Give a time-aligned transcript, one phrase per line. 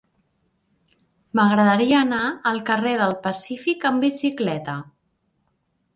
[1.39, 4.79] M'agradaria anar al carrer del Pacífic amb bicicleta.